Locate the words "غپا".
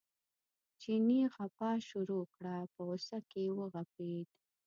1.35-1.69